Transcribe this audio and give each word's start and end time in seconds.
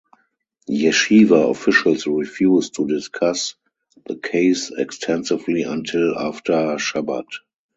Yeshiva 0.67 1.51
officials 1.51 2.07
refused 2.07 2.73
to 2.73 2.87
discuss 2.87 3.53
the 4.07 4.15
case 4.17 4.71
extensively 4.75 5.61
until 5.61 6.17
after 6.17 6.55
Shabbat. 6.77 7.25